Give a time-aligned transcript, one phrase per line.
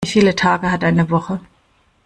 [0.03, 1.39] Wie viele Tage hat eine Woche?